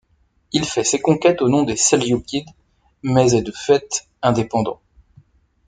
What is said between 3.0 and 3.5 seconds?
mais est